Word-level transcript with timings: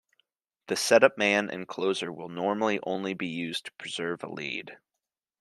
The 0.65 0.75
setup 0.75 1.15
man 1.19 1.51
and 1.51 1.67
closer 1.67 2.11
will 2.11 2.27
normally 2.27 2.79
only 2.81 3.13
be 3.13 3.27
used 3.27 3.65
to 3.65 3.71
preserve 3.73 4.23
a 4.23 4.29
lead. 4.31 4.79